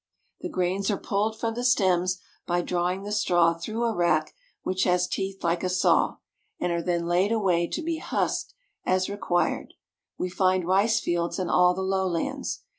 [0.39, 3.93] The grains are pulled 84 JAPAN from the stems by drawing the straw through a
[3.93, 6.15] rack which has teeth like a saw,
[6.59, 9.75] and are then laid away to be husked as required.
[10.17, 12.63] We find rice fields in all the lowlands.